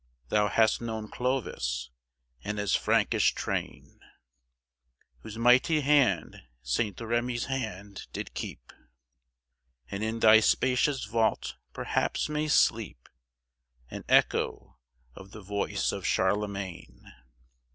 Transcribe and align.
Thou 0.29 0.47
hast 0.47 0.81
known 0.81 1.09
Clovis 1.11 1.91
and 2.43 2.57
his 2.57 2.73
Frankish 2.73 3.35
train, 3.35 3.99
Whose 5.19 5.37
mighty 5.37 5.81
hand 5.81 6.41
Saint 6.63 6.99
Remy's 6.99 7.45
hand 7.45 8.07
did 8.11 8.33
keep 8.33 8.73
And 9.91 10.03
in 10.03 10.19
thy 10.19 10.39
spacious 10.39 11.05
vault 11.05 11.53
perhaps 11.71 12.29
may 12.29 12.47
sleep 12.47 13.07
An 13.91 14.03
echo 14.09 14.79
of 15.13 15.33
the 15.33 15.41
voice 15.43 15.91
of 15.91 16.03
Charlemagne. 16.07 17.13